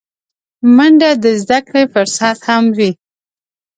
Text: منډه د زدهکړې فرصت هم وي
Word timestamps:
منډه 0.75 1.09
د 1.23 1.25
زدهکړې 1.41 1.83
فرصت 1.93 2.37
هم 2.47 2.63
وي 2.77 2.91